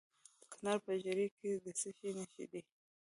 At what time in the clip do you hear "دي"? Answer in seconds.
2.51-2.61